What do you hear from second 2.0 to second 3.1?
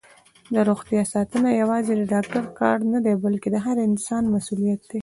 ډاکټر کار نه